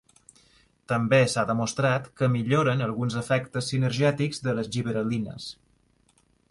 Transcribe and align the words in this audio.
També 0.91 1.19
s'ha 1.33 1.43
demostrat 1.49 2.09
que 2.21 2.31
milloren 2.37 2.81
alguns 2.89 3.19
efectes 3.23 3.71
sinergètics 3.75 4.43
de 4.49 4.59
les 4.61 4.75
gibberel·lines. 4.77 5.51